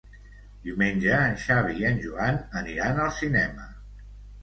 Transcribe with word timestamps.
Diumenge 0.67 1.19
en 1.27 1.37
Xavi 1.45 1.77
i 1.83 1.87
en 1.91 2.01
Joan 2.07 2.43
aniran 2.65 3.07
al 3.07 3.17
cinema. 3.23 3.73